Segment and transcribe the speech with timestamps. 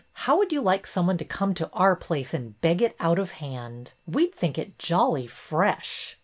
[0.25, 3.19] How would you like some one to come to our place and beg it out
[3.19, 3.93] of hand?
[4.07, 6.17] We 'd think it jolly fresh."